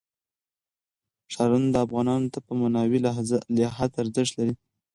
[1.33, 2.99] ښارونه افغانانو ته په معنوي
[3.65, 4.53] لحاظ ارزښت لري.